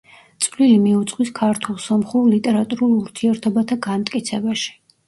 წვლილი 0.45 0.77
მიუძღვის 0.85 1.29
ქართულ-სომხურ 1.41 2.27
ლიტერატურულ 2.33 2.99
ურთიერთობათა 3.05 3.81
განმტკიცებაში. 3.91 4.79